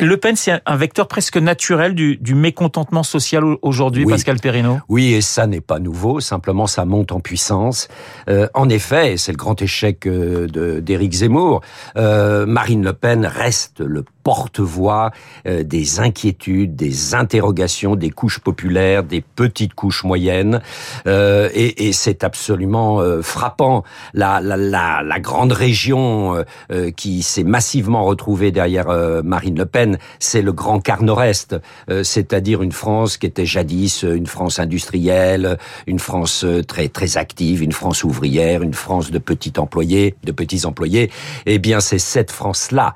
Le 0.00 0.16
Pen, 0.16 0.34
c'est 0.34 0.62
un 0.64 0.76
vecteur 0.76 1.08
presque 1.08 1.36
naturel 1.36 1.94
du, 1.94 2.16
du 2.16 2.34
mécontentement 2.34 3.02
social 3.02 3.44
aujourd'hui, 3.60 4.06
Pascal 4.06 4.40
Perrineau? 4.40 4.78
Oui, 4.88 5.12
et 5.12 5.20
ça 5.20 5.46
n'est 5.46 5.60
pas 5.60 5.78
nouveau. 5.78 6.20
Simplement, 6.20 6.66
ça 6.66 6.86
monte 6.86 7.12
en 7.12 7.20
puissance. 7.20 7.88
en 8.54 8.68
effet, 8.70 9.18
c'est 9.18 9.32
le 9.32 9.36
grand 9.36 9.60
échec 9.60 10.08
d'Éric 10.80 11.12
Zemmour, 11.12 11.60
euh, 11.96 12.46
Marine 12.46 12.84
Le 12.84 12.92
Pen 12.92 13.26
reste 13.26 13.80
le 13.80 14.04
porte-voix 14.22 15.10
euh, 15.46 15.62
des 15.62 16.00
inquiétudes, 16.00 16.76
des 16.76 17.14
interrogations 17.14 17.96
des 17.96 18.10
couches 18.10 18.38
populaires, 18.38 19.02
des 19.02 19.20
petites 19.20 19.74
couches 19.74 20.04
moyennes, 20.04 20.60
euh, 21.06 21.48
et, 21.54 21.92
c'est 21.92 22.24
absolument 22.24 23.00
euh, 23.00 23.22
frappant. 23.22 23.84
La, 24.14 24.40
la, 24.40 24.56
la, 24.56 25.02
la, 25.02 25.20
grande 25.20 25.52
région 25.52 26.44
qui 26.96 27.22
s'est 27.22 27.44
massivement 27.44 28.04
retrouvée 28.04 28.50
derrière 28.50 28.86
Marine 29.24 29.58
Le 29.58 29.66
Pen, 29.66 29.98
c'est 30.18 30.42
le 30.42 30.52
Grand 30.52 30.80
Quart 30.80 31.02
Nord-Est, 31.02 31.56
c'est-à-dire 32.02 32.62
une 32.62 32.72
France 32.72 33.18
qui 33.18 33.26
était 33.26 33.46
jadis 33.46 34.02
une 34.02 34.26
France 34.26 34.58
industrielle, 34.58 35.58
une 35.86 35.98
France 35.98 36.44
très 36.66 36.88
très 36.88 37.18
active, 37.18 37.62
une 37.62 37.72
France 37.72 38.04
ouvrière, 38.04 38.62
une 38.62 38.74
France 38.74 39.10
de 39.10 39.18
petits 39.18 39.52
employés, 39.58 40.14
de 40.24 40.32
petits 40.32 40.66
employés. 40.66 41.10
Eh 41.46 41.58
bien, 41.58 41.80
c'est 41.80 41.98
cette 41.98 42.30
France-là 42.30 42.94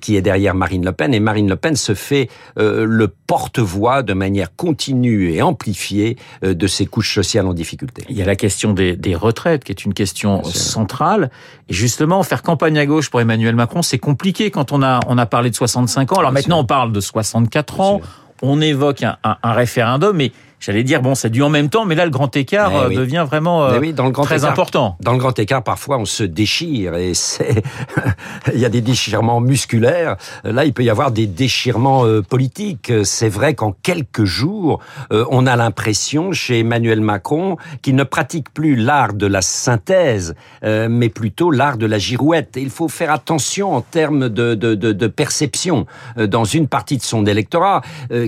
qui 0.00 0.16
est 0.16 0.22
derrière 0.22 0.54
Marine 0.54 0.63
Le 0.70 0.92
Pen 0.92 1.14
et 1.14 1.20
Marine 1.20 1.48
Le 1.48 1.56
Pen 1.56 1.76
se 1.76 1.94
fait 1.94 2.28
euh, 2.58 2.84
le 2.86 3.08
porte-voix 3.08 4.02
de 4.02 4.12
manière 4.14 4.54
continue 4.54 5.32
et 5.32 5.42
amplifiée 5.42 6.16
euh, 6.44 6.54
de 6.54 6.66
ces 6.66 6.86
couches 6.86 7.14
sociales 7.14 7.46
en 7.46 7.54
difficulté. 7.54 8.04
Il 8.08 8.16
y 8.16 8.22
a 8.22 8.24
la 8.24 8.36
question 8.36 8.72
des, 8.72 8.96
retraites 9.14 9.64
qui 9.64 9.72
est 9.72 9.84
une 9.84 9.94
question 9.94 10.42
centrale. 10.44 11.30
Et 11.68 11.74
justement, 11.74 12.22
faire 12.22 12.42
campagne 12.42 12.78
à 12.78 12.86
gauche 12.86 13.10
pour 13.10 13.20
Emmanuel 13.20 13.54
Macron, 13.54 13.82
c'est 13.82 13.98
compliqué 13.98 14.50
quand 14.50 14.72
on 14.72 14.82
a, 14.82 15.00
on 15.08 15.18
a 15.18 15.26
parlé 15.26 15.50
de 15.50 15.54
65 15.54 16.12
ans. 16.12 16.16
Alors 16.16 16.32
maintenant, 16.32 16.60
on 16.60 16.64
parle 16.64 16.92
de 16.92 17.00
64 17.00 17.80
ans. 17.80 18.00
On 18.42 18.60
évoque 18.60 19.02
un, 19.02 19.16
un, 19.22 19.36
un 19.42 19.52
référendum, 19.52 20.16
mais 20.16 20.32
j'allais 20.64 20.82
dire 20.82 21.02
bon, 21.02 21.14
c'est 21.14 21.28
du 21.28 21.42
en 21.42 21.50
même 21.50 21.68
temps, 21.68 21.84
mais 21.84 21.94
là 21.94 22.04
le 22.04 22.10
grand 22.10 22.34
écart 22.36 22.72
eh 22.72 22.94
euh, 22.94 22.96
devient 22.96 23.24
vraiment 23.26 23.64
euh, 23.66 23.92
dans 23.92 24.06
le 24.06 24.10
grand 24.10 24.22
très 24.22 24.44
important. 24.44 24.96
Dans 25.00 25.12
le 25.12 25.18
grand 25.18 25.38
écart, 25.38 25.62
parfois 25.62 25.98
on 25.98 26.06
se 26.06 26.24
déchire 26.24 26.94
et 26.94 27.12
c'est 27.12 27.62
il 28.54 28.58
y 28.58 28.64
a 28.64 28.70
des 28.70 28.80
déchirements 28.80 29.40
musculaires. 29.40 30.16
Là, 30.44 30.64
il 30.64 30.72
peut 30.72 30.84
y 30.84 30.90
avoir 30.90 31.10
des 31.10 31.26
déchirements 31.26 32.06
euh, 32.06 32.22
politiques. 32.22 32.92
C'est 33.04 33.28
vrai 33.28 33.54
qu'en 33.54 33.72
quelques 33.82 34.24
jours, 34.24 34.80
on 35.10 35.46
a 35.46 35.56
l'impression 35.56 36.32
chez 36.32 36.60
Emmanuel 36.60 37.00
Macron 37.00 37.56
qu'il 37.82 37.94
ne 37.96 38.04
pratique 38.04 38.52
plus 38.52 38.76
l'art 38.76 39.12
de 39.12 39.26
la 39.26 39.42
synthèse, 39.42 40.34
mais 40.62 41.08
plutôt 41.08 41.50
l'art 41.50 41.76
de 41.76 41.86
la 41.86 41.98
girouette. 41.98 42.56
Et 42.56 42.62
il 42.62 42.70
faut 42.70 42.88
faire 42.88 43.10
attention 43.10 43.74
en 43.74 43.80
termes 43.80 44.28
de, 44.28 44.54
de, 44.54 44.74
de, 44.74 44.92
de 44.92 45.06
perception 45.06 45.86
dans 46.16 46.44
une 46.44 46.68
partie 46.68 46.96
de 46.96 47.02
son 47.02 47.26
électorat 47.26 47.82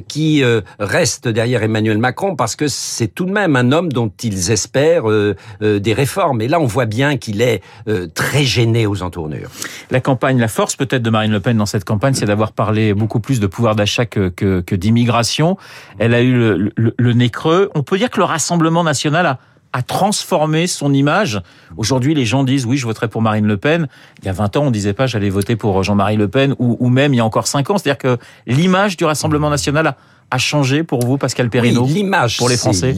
qui 0.08 0.42
reste 0.78 1.28
derrière 1.28 1.62
Emmanuel 1.62 1.98
Macron 1.98 2.25
parce 2.34 2.56
que 2.56 2.68
c'est 2.68 3.08
tout 3.08 3.24
de 3.24 3.30
même 3.30 3.56
un 3.56 3.72
homme 3.72 3.92
dont 3.92 4.10
ils 4.22 4.50
espèrent 4.50 5.08
euh, 5.10 5.36
euh, 5.62 5.78
des 5.78 5.92
réformes. 5.92 6.40
Et 6.40 6.48
là, 6.48 6.60
on 6.60 6.66
voit 6.66 6.86
bien 6.86 7.16
qu'il 7.16 7.40
est 7.42 7.62
euh, 7.88 8.06
très 8.12 8.44
gêné 8.44 8.86
aux 8.86 9.02
entournures. 9.02 9.50
La 9.90 10.00
campagne, 10.00 10.38
la 10.38 10.48
force 10.48 10.76
peut-être 10.76 11.02
de 11.02 11.10
Marine 11.10 11.32
Le 11.32 11.40
Pen 11.40 11.56
dans 11.56 11.66
cette 11.66 11.84
campagne, 11.84 12.14
c'est 12.14 12.26
d'avoir 12.26 12.52
parlé 12.52 12.94
beaucoup 12.94 13.20
plus 13.20 13.40
de 13.40 13.46
pouvoir 13.46 13.76
d'achat 13.76 14.06
que, 14.06 14.74
d'immigration. 14.74 15.56
Elle 15.98 16.14
a 16.14 16.22
eu 16.22 16.70
le, 16.76 17.12
nez 17.12 17.30
creux. 17.30 17.70
On 17.74 17.82
peut 17.82 17.98
dire 17.98 18.10
que 18.10 18.18
le 18.18 18.24
Rassemblement 18.24 18.82
national 18.82 19.26
a 19.26 19.38
a 19.72 19.82
transformé 19.82 20.66
son 20.66 20.94
image. 20.94 21.42
Aujourd'hui, 21.76 22.14
les 22.14 22.24
gens 22.24 22.44
disent 22.44 22.64
oui, 22.64 22.78
je 22.78 22.86
voterai 22.86 23.08
pour 23.08 23.20
Marine 23.20 23.46
Le 23.46 23.58
Pen. 23.58 23.88
Il 24.22 24.24
y 24.24 24.28
a 24.30 24.32
20 24.32 24.56
ans, 24.56 24.62
on 24.62 24.70
disait 24.70 24.94
pas 24.94 25.06
j'allais 25.06 25.28
voter 25.28 25.54
pour 25.54 25.82
Jean-Marie 25.82 26.16
Le 26.16 26.28
Pen 26.28 26.54
ou, 26.58 26.78
ou, 26.80 26.88
même 26.88 27.12
il 27.12 27.18
y 27.18 27.20
a 27.20 27.24
encore 27.26 27.46
5 27.46 27.68
ans. 27.68 27.76
C'est-à-dire 27.76 27.98
que 27.98 28.16
l'image 28.46 28.96
du 28.96 29.04
Rassemblement 29.04 29.50
national 29.50 29.88
a, 29.88 29.96
a 30.30 30.38
changé 30.38 30.82
pour 30.82 31.04
vous, 31.04 31.18
Pascal 31.18 31.50
Perrineau 31.50 31.84
oui, 31.84 31.92
L'image 31.94 32.36
pour 32.38 32.48
les 32.48 32.56
Français. 32.56 32.94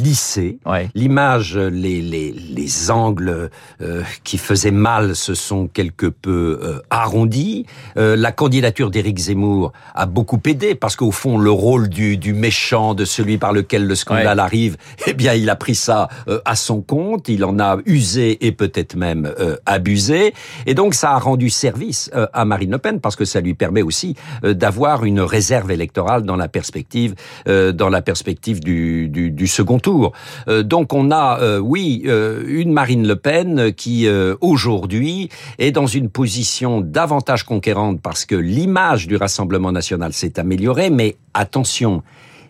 Ouais. 0.66 0.88
L'image, 0.94 1.56
les, 1.56 2.00
les, 2.00 2.32
les 2.32 2.90
angles 2.90 3.50
euh, 3.82 4.02
qui 4.24 4.38
faisaient 4.38 4.70
mal 4.70 5.14
se 5.14 5.34
sont 5.34 5.66
quelque 5.68 6.06
peu 6.06 6.58
euh, 6.62 6.80
arrondis. 6.90 7.66
Euh, 7.96 8.16
la 8.16 8.32
candidature 8.32 8.90
d'Éric 8.90 9.18
Zemmour 9.18 9.72
a 9.94 10.06
beaucoup 10.06 10.40
aidé 10.46 10.74
parce 10.74 10.96
qu'au 10.96 11.10
fond, 11.10 11.38
le 11.38 11.50
rôle 11.50 11.88
du, 11.88 12.16
du 12.16 12.32
méchant, 12.32 12.94
de 12.94 13.04
celui 13.04 13.38
par 13.38 13.52
lequel 13.52 13.86
le 13.86 13.94
scandale 13.94 14.38
Ouais. 14.38 14.42
arrive, 14.44 14.76
eh 15.06 15.12
bien, 15.14 15.34
il 15.34 15.48
a 15.50 15.56
pris 15.56 15.74
ça 15.74 16.08
euh, 16.28 16.40
à 16.44 16.56
son 16.56 16.80
compte. 16.80 17.28
Il 17.28 17.44
en 17.44 17.58
a 17.58 17.78
usé 17.86 18.46
et 18.46 18.52
peut-être 18.52 18.96
même 18.96 19.30
euh, 19.38 19.56
abusé. 19.66 20.34
Et 20.66 20.74
donc, 20.74 20.94
ça 20.94 21.12
a 21.12 21.18
rendu 21.18 21.50
service 21.50 22.10
euh, 22.14 22.26
à 22.32 22.44
Marine 22.44 22.70
Le 22.72 22.78
Pen 22.78 23.00
parce 23.00 23.16
que 23.16 23.24
ça 23.24 23.40
lui 23.40 23.54
permet 23.54 23.82
aussi 23.82 24.14
euh, 24.44 24.54
d'avoir 24.54 25.04
une 25.04 25.20
réserve 25.20 25.70
électorale 25.70 26.22
dans 26.24 26.36
la 26.36 26.48
perspective, 26.48 27.14
euh, 27.48 27.72
dans 27.72 27.88
la 27.88 28.02
perspective 28.02 28.60
du, 28.60 29.46
second 29.46 29.78
tour. 29.78 30.12
Euh, 30.48 30.62
donc, 30.62 30.92
on 30.92 31.10
a, 31.10 31.38
euh, 31.40 31.58
oui, 31.58 32.04
une 32.04 32.72
Marine 32.72 33.06
Le 33.06 33.16
Pen 33.16 33.72
qui 33.72 34.06
aujourd'hui 34.40 35.28
est 35.58 35.70
dans 35.70 35.86
une 35.86 36.08
position 36.08 36.80
davantage 36.80 37.44
conquérante 37.44 38.00
parce 38.02 38.24
que 38.24 38.34
l'image 38.34 39.06
du 39.06 39.16
Rassemblement 39.16 39.72
national 39.72 40.12
s'est 40.12 40.38
améliorée, 40.38 40.90
mais 40.90 41.16
attention. 41.34 42.02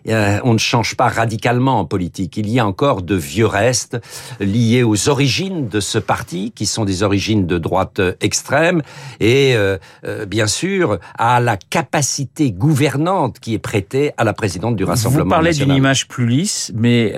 Euh, 0.09 0.39
on 0.43 0.53
ne 0.53 0.59
change 0.59 0.95
pas 0.95 1.07
radicalement 1.07 1.79
en 1.79 1.85
politique. 1.85 2.37
Il 2.37 2.49
y 2.49 2.59
a 2.59 2.65
encore 2.65 3.01
de 3.01 3.15
vieux 3.15 3.45
restes 3.45 3.97
liés 4.39 4.83
aux 4.83 5.09
origines 5.09 5.67
de 5.67 5.79
ce 5.79 5.97
parti, 5.97 6.51
qui 6.55 6.65
sont 6.65 6.85
des 6.85 7.03
origines 7.03 7.47
de 7.47 7.57
droite 7.57 8.01
extrême, 8.21 8.81
et 9.19 9.55
euh, 9.55 9.77
euh, 10.05 10.25
bien 10.25 10.47
sûr 10.47 10.99
à 11.17 11.39
la 11.39 11.57
capacité 11.57 12.51
gouvernante 12.51 13.39
qui 13.39 13.53
est 13.53 13.59
prêtée 13.59 14.13
à 14.17 14.23
la 14.23 14.33
présidente 14.33 14.75
du 14.75 14.83
Rassemblement 14.83 15.23
Vous 15.23 15.29
parlez 15.29 15.53
d'une 15.53 15.73
image 15.73 16.07
plus 16.07 16.27
lisse, 16.27 16.71
mais 16.75 17.15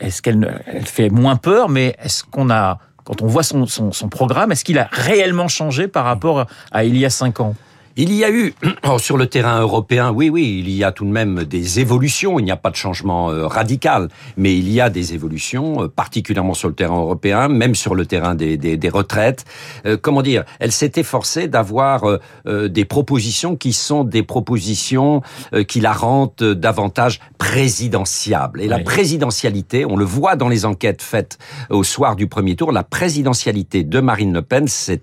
est-ce 0.00 0.22
qu'elle 0.22 0.62
elle 0.66 0.86
fait 0.86 1.08
moins 1.08 1.36
peur 1.36 1.68
Mais 1.68 1.96
est-ce 2.02 2.24
qu'on 2.24 2.50
a, 2.50 2.78
quand 3.04 3.22
on 3.22 3.26
voit 3.26 3.42
son, 3.42 3.66
son, 3.66 3.92
son 3.92 4.08
programme, 4.08 4.52
est-ce 4.52 4.64
qu'il 4.64 4.78
a 4.78 4.88
réellement 4.90 5.48
changé 5.48 5.88
par 5.88 6.04
rapport 6.04 6.46
à 6.70 6.84
il 6.84 6.96
y 6.96 7.04
a 7.04 7.10
cinq 7.10 7.40
ans? 7.40 7.54
Il 7.96 8.14
y 8.14 8.24
a 8.24 8.30
eu, 8.30 8.54
oh, 8.88 8.98
sur 8.98 9.18
le 9.18 9.26
terrain 9.26 9.60
européen, 9.60 10.12
oui, 10.12 10.30
oui, 10.30 10.62
il 10.64 10.70
y 10.70 10.82
a 10.82 10.92
tout 10.92 11.04
de 11.04 11.10
même 11.10 11.44
des 11.44 11.78
évolutions. 11.78 12.38
Il 12.38 12.44
n'y 12.44 12.50
a 12.50 12.56
pas 12.56 12.70
de 12.70 12.76
changement 12.76 13.30
euh, 13.30 13.46
radical, 13.46 14.08
mais 14.38 14.56
il 14.56 14.70
y 14.70 14.80
a 14.80 14.88
des 14.88 15.12
évolutions, 15.12 15.84
euh, 15.84 15.88
particulièrement 15.88 16.54
sur 16.54 16.68
le 16.68 16.74
terrain 16.74 16.98
européen, 16.98 17.48
même 17.48 17.74
sur 17.74 17.94
le 17.94 18.06
terrain 18.06 18.34
des, 18.34 18.56
des, 18.56 18.78
des 18.78 18.88
retraites. 18.88 19.44
Euh, 19.84 19.98
comment 20.00 20.22
dire 20.22 20.44
Elle 20.58 20.72
s'est 20.72 20.92
efforcée 20.96 21.48
d'avoir 21.48 22.04
euh, 22.46 22.68
des 22.68 22.86
propositions 22.86 23.56
qui 23.56 23.74
sont 23.74 24.04
des 24.04 24.22
propositions 24.22 25.20
euh, 25.52 25.62
qui 25.62 25.80
la 25.80 25.92
rendent 25.92 26.34
davantage 26.36 27.20
présidentiable. 27.36 28.62
Et 28.62 28.68
la 28.68 28.78
présidentialité, 28.78 29.84
on 29.84 29.96
le 29.96 30.04
voit 30.04 30.36
dans 30.36 30.48
les 30.48 30.64
enquêtes 30.64 31.02
faites 31.02 31.38
au 31.68 31.84
soir 31.84 32.16
du 32.16 32.26
premier 32.26 32.56
tour, 32.56 32.72
la 32.72 32.84
présidentialité 32.84 33.84
de 33.84 34.00
Marine 34.00 34.32
Le 34.32 34.42
Pen 34.42 34.66
s'est 34.66 35.02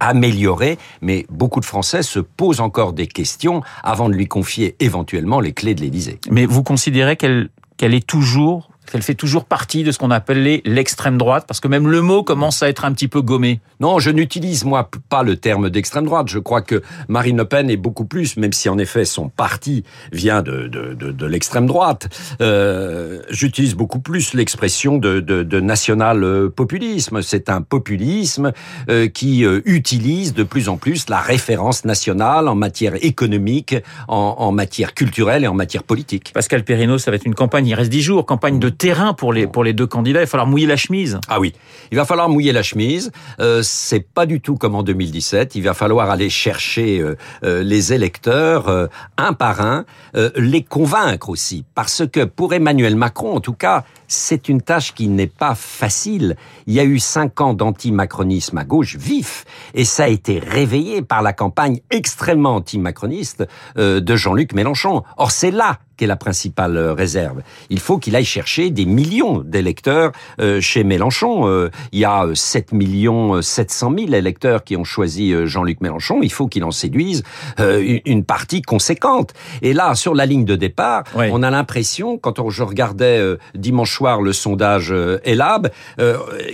améliorée, 0.00 0.78
mais 1.02 1.26
beaucoup 1.30 1.60
de 1.60 1.64
Français 1.64 2.02
se 2.02 2.18
posent 2.18 2.60
encore 2.60 2.92
des 2.92 3.06
questions 3.06 3.62
avant 3.84 4.08
de 4.08 4.14
lui 4.14 4.26
confier 4.26 4.74
éventuellement 4.80 5.40
les 5.40 5.52
clés 5.52 5.74
de 5.74 5.82
l'Élysée. 5.82 6.18
Mais 6.30 6.46
vous 6.46 6.62
considérez 6.62 7.16
qu'elle 7.16 7.50
qu'elle 7.80 7.94
est 7.94 8.06
toujours, 8.06 8.69
qu'elle 8.90 9.02
fait 9.02 9.14
toujours 9.14 9.44
partie 9.44 9.82
de 9.84 9.92
ce 9.92 9.98
qu'on 9.98 10.10
appelle 10.10 10.42
les- 10.42 10.62
l'extrême 10.64 11.16
droite 11.18 11.44
Parce 11.46 11.60
que 11.60 11.68
même 11.68 11.88
le 11.88 12.00
mot 12.02 12.22
commence 12.22 12.62
à 12.62 12.68
être 12.68 12.84
un 12.84 12.92
petit 12.92 13.08
peu 13.08 13.22
gommé. 13.22 13.60
Non, 13.80 13.98
je 13.98 14.10
n'utilise 14.10 14.64
moi 14.64 14.88
pas 15.08 15.22
le 15.22 15.36
terme 15.36 15.70
d'extrême 15.70 16.04
droite. 16.04 16.28
Je 16.28 16.38
crois 16.38 16.62
que 16.62 16.82
Marine 17.08 17.36
Le 17.38 17.44
Pen 17.44 17.70
est 17.70 17.76
beaucoup 17.76 18.04
plus, 18.04 18.36
même 18.36 18.52
si 18.52 18.68
en 18.68 18.78
effet 18.78 19.04
son 19.04 19.28
parti 19.28 19.84
vient 20.12 20.42
de, 20.42 20.68
de, 20.68 20.94
de, 20.94 21.12
de 21.12 21.26
l'extrême 21.26 21.66
droite. 21.66 22.08
Euh, 22.40 23.22
J'utilise 23.30 23.74
beaucoup 23.74 24.00
plus 24.00 24.34
l'expression 24.34 24.98
de, 24.98 25.20
de, 25.20 25.60
national 25.60 26.24
euh, 26.24 26.48
populisme. 26.48 27.22
C'est 27.22 27.48
un 27.48 27.62
populisme 27.62 28.52
euh, 28.88 29.08
qui 29.08 29.44
utilise 29.64 30.34
de 30.34 30.42
plus 30.42 30.68
en 30.68 30.76
plus 30.76 31.08
la 31.08 31.20
référence 31.20 31.84
nationale 31.84 32.48
en 32.48 32.54
matière 32.54 32.94
économique, 33.04 33.76
en, 34.08 34.36
en 34.38 34.52
matière 34.52 34.94
culturelle 34.94 35.44
et 35.44 35.46
en 35.46 35.54
matière 35.54 35.82
politique. 35.82 36.32
Pascal 36.34 36.64
Perrineau, 36.64 36.98
ça 36.98 37.10
va 37.10 37.16
être 37.16 37.26
une 37.26 37.34
campagne, 37.34 37.66
il 37.66 37.74
reste 37.74 37.90
dix 37.90 38.02
jours, 38.02 38.26
campagne 38.26 38.58
de 38.58 38.68
terrain 38.80 39.12
pour 39.12 39.34
les, 39.34 39.46
pour 39.46 39.62
les 39.62 39.74
deux 39.74 39.86
candidats. 39.86 40.20
Il 40.20 40.22
va 40.22 40.26
falloir 40.26 40.46
mouiller 40.46 40.66
la 40.66 40.76
chemise. 40.78 41.20
Ah 41.28 41.38
oui, 41.38 41.52
il 41.92 41.96
va 41.96 42.06
falloir 42.06 42.30
mouiller 42.30 42.52
la 42.52 42.62
chemise. 42.62 43.12
Euh, 43.38 43.60
c'est 43.62 44.00
pas 44.00 44.24
du 44.24 44.40
tout 44.40 44.56
comme 44.56 44.74
en 44.74 44.82
2017. 44.82 45.54
Il 45.54 45.62
va 45.62 45.74
falloir 45.74 46.10
aller 46.10 46.30
chercher 46.30 46.98
euh, 46.98 47.14
euh, 47.44 47.62
les 47.62 47.92
électeurs 47.92 48.68
euh, 48.68 48.86
un 49.18 49.34
par 49.34 49.60
un, 49.60 49.84
euh, 50.16 50.30
les 50.34 50.62
convaincre 50.62 51.28
aussi, 51.28 51.64
parce 51.74 52.04
que 52.10 52.24
pour 52.24 52.54
Emmanuel 52.54 52.96
Macron, 52.96 53.36
en 53.36 53.40
tout 53.40 53.52
cas, 53.52 53.84
c'est 54.08 54.48
une 54.48 54.62
tâche 54.62 54.94
qui 54.94 55.08
n'est 55.08 55.26
pas 55.26 55.54
facile. 55.54 56.36
Il 56.66 56.72
y 56.72 56.80
a 56.80 56.84
eu 56.84 56.98
cinq 56.98 57.42
ans 57.42 57.52
d'anti-macronisme 57.52 58.56
à 58.56 58.64
gauche 58.64 58.96
vif, 58.96 59.44
et 59.74 59.84
ça 59.84 60.04
a 60.04 60.08
été 60.08 60.38
réveillé 60.38 61.02
par 61.02 61.20
la 61.20 61.34
campagne 61.34 61.80
extrêmement 61.90 62.56
anti-macroniste 62.56 63.46
euh, 63.76 64.00
de 64.00 64.16
Jean-Luc 64.16 64.54
Mélenchon. 64.54 65.02
Or, 65.18 65.30
c'est 65.30 65.50
là 65.50 65.78
qu'est 66.00 66.06
la 66.06 66.16
principale 66.16 66.78
euh, 66.78 66.94
réserve. 66.94 67.42
Il 67.68 67.78
faut 67.78 67.98
qu'il 67.98 68.16
aille 68.16 68.24
chercher 68.24 68.70
des 68.70 68.86
millions 68.86 69.42
d'électeurs 69.44 70.12
euh, 70.40 70.58
chez 70.62 70.82
Mélenchon. 70.82 71.46
Euh, 71.46 71.68
il 71.92 71.98
y 71.98 72.06
a 72.06 72.24
euh, 72.24 72.34
7 72.34 72.72
millions 72.72 73.34
euh, 73.36 73.42
700 73.42 73.92
000 73.98 74.12
électeurs 74.14 74.64
qui 74.64 74.76
ont 74.78 74.84
choisi 74.84 75.34
Jean-Luc 75.44 75.82
Mélenchon. 75.82 76.20
Il 76.22 76.32
faut 76.32 76.46
qu'il 76.48 76.64
en 76.64 76.70
séduise 76.70 77.22
une- 77.58 78.24
partie 78.24 78.62
conséquente. 78.62 79.32
Et 79.60 79.72
là, 79.74 79.94
sur 79.94 80.14
la 80.14 80.24
ligne 80.24 80.44
de 80.46 80.56
départ, 80.56 81.04
Oui. 81.14 81.26
on 81.32 81.42
a 81.42 81.50
l'impression, 81.50 82.16
quand 82.16 82.48
je 82.48 82.62
regardais 82.62 83.20
dimanche 83.54 83.94
soir 83.94 84.22
le 84.22 84.32
sondage 84.32 84.94
Elab, 85.24 85.70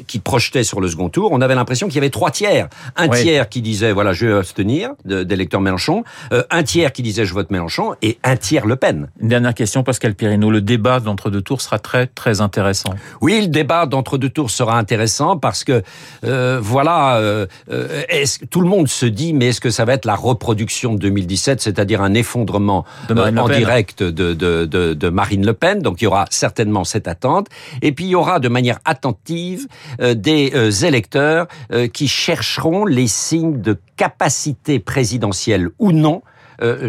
qui 0.06 0.18
projetait 0.18 0.64
sur 0.64 0.80
le 0.80 0.88
second 0.88 1.08
tour, 1.08 1.30
on 1.32 1.40
avait 1.40 1.54
l'impression 1.54 1.86
qu'il 1.86 1.96
y 1.96 1.98
avait 1.98 2.10
trois 2.10 2.30
tiers. 2.30 2.68
Un 2.96 3.08
Oui. 3.08 3.20
tiers 3.22 3.48
qui 3.48 3.62
disait, 3.62 3.92
voilà, 3.92 4.12
je 4.12 4.26
vais 4.26 4.32
abstenir 4.38 4.90
d'électeurs 5.04 5.60
Mélenchon, 5.60 6.02
un 6.50 6.62
tiers 6.62 6.92
qui 6.92 7.02
disait, 7.02 7.24
je 7.26 7.34
vote 7.34 7.50
Mélenchon, 7.50 7.94
et 8.02 8.18
un 8.24 8.36
tiers 8.36 8.66
Le 8.66 8.76
Pen. 8.76 9.08
Une 9.20 9.32
dernière 9.36 9.54
question, 9.54 9.82
Pascal 9.82 10.14
Perrineau. 10.14 10.50
Le 10.50 10.62
débat 10.62 10.98
d'entre-deux 10.98 11.42
tours 11.42 11.60
sera 11.60 11.78
très, 11.78 12.06
très 12.06 12.40
intéressant. 12.40 12.94
Oui, 13.20 13.38
le 13.42 13.48
débat 13.48 13.84
d'entre-deux 13.84 14.30
tours 14.30 14.50
sera 14.50 14.78
intéressant 14.78 15.36
parce 15.36 15.62
que 15.62 15.82
euh, 16.24 16.58
voilà, 16.60 17.16
euh, 17.16 17.46
euh, 17.70 18.02
est-ce 18.08 18.46
tout 18.46 18.62
le 18.62 18.68
monde 18.68 18.88
se 18.88 19.04
dit, 19.04 19.34
mais 19.34 19.48
est-ce 19.48 19.60
que 19.60 19.70
ça 19.70 19.84
va 19.84 19.92
être 19.92 20.06
la 20.06 20.14
reproduction 20.14 20.94
de 20.94 21.00
2017, 21.00 21.60
c'est-à-dire 21.60 22.00
un 22.00 22.14
effondrement 22.14 22.86
euh, 23.10 23.36
en 23.36 23.48
direct 23.48 24.02
de, 24.02 24.32
de, 24.32 24.64
de, 24.64 24.94
de 24.94 25.08
Marine 25.10 25.44
Le 25.44 25.52
Pen 25.52 25.80
Donc 25.80 26.00
il 26.00 26.04
y 26.04 26.08
aura 26.08 26.24
certainement 26.30 26.84
cette 26.84 27.06
attente, 27.06 27.48
et 27.82 27.92
puis 27.92 28.06
il 28.06 28.10
y 28.10 28.14
aura 28.14 28.40
de 28.40 28.48
manière 28.48 28.78
attentive 28.86 29.66
euh, 30.00 30.14
des 30.14 30.84
électeurs 30.84 31.46
qui 31.92 32.08
chercheront 32.08 32.86
les 32.86 33.06
signes 33.06 33.60
de 33.60 33.78
capacité 33.96 34.78
présidentielle 34.78 35.68
ou 35.78 35.92
non 35.92 36.22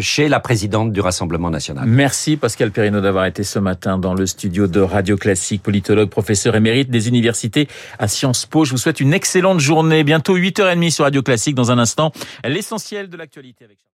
chez 0.00 0.28
la 0.28 0.40
présidente 0.40 0.92
du 0.92 1.00
Rassemblement 1.00 1.50
national. 1.50 1.84
Merci 1.86 2.36
Pascal 2.36 2.70
Perrineau 2.70 3.00
d'avoir 3.00 3.26
été 3.26 3.44
ce 3.44 3.58
matin 3.58 3.98
dans 3.98 4.14
le 4.14 4.26
studio 4.26 4.66
de 4.66 4.80
Radio 4.80 5.16
Classique, 5.16 5.62
politologue, 5.62 6.08
professeur 6.08 6.56
émérite 6.56 6.90
des 6.90 7.08
universités 7.08 7.68
à 7.98 8.08
Sciences 8.08 8.46
Po. 8.46 8.64
Je 8.64 8.72
vous 8.72 8.78
souhaite 8.78 9.00
une 9.00 9.14
excellente 9.14 9.60
journée. 9.60 10.04
Bientôt 10.04 10.36
8h30 10.36 10.90
sur 10.90 11.04
Radio 11.04 11.22
Classique. 11.22 11.54
Dans 11.54 11.70
un 11.70 11.78
instant, 11.78 12.12
l'essentiel 12.44 13.08
de 13.08 13.16
l'actualité 13.16 13.64
avec 13.64 13.78